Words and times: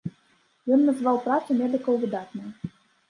Ён 0.77 0.85
назваў 0.87 1.21
працу 1.27 1.49
медыкаў 1.59 2.01
выдатнай. 2.05 2.75